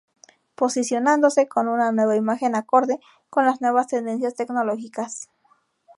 Posicionándose 0.55 1.47
con 1.47 1.67
una 1.67 1.91
nueva 1.91 2.15
imagen 2.15 2.55
acorde 2.55 2.99
con 3.29 3.45
las 3.45 3.61
nuevas 3.61 3.85
tendencias 3.85 4.33
tecnológicas. 4.33 5.29